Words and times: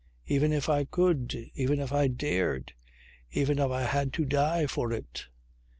"Even 0.25 0.51
if 0.51 0.67
I 0.67 0.85
could. 0.85 1.51
Even 1.53 1.79
if 1.79 1.93
I 1.93 2.07
dared, 2.07 2.73
even 3.29 3.59
if 3.59 3.69
I 3.69 3.83
had 3.83 4.11
to 4.13 4.25
die 4.25 4.65
for 4.65 4.91
it!" 4.91 5.27